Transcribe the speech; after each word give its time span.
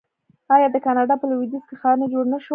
آیا 0.55 0.67
د 0.71 0.77
کاناډا 0.85 1.15
په 1.19 1.25
لویدیځ 1.31 1.63
کې 1.69 1.75
ښارونه 1.81 2.05
جوړ 2.13 2.25
نشول؟ 2.33 2.49